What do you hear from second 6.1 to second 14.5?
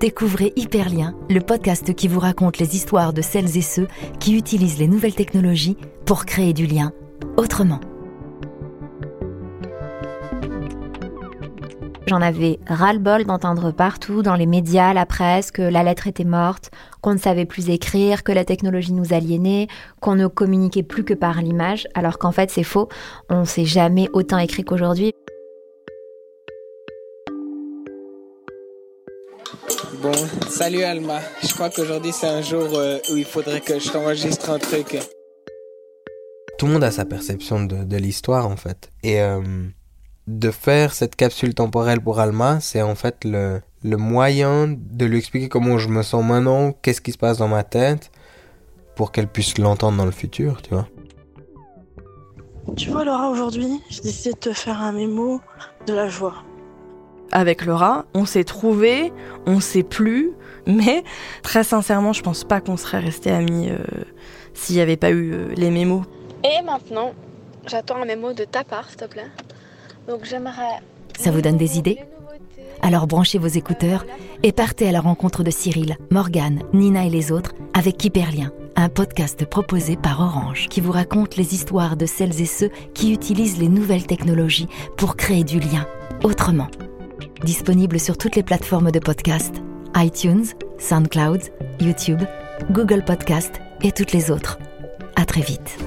créer du lien autrement. J'en avais ras-le-bol d'entendre partout, dans les